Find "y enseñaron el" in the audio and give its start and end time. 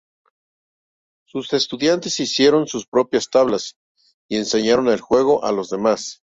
4.27-4.99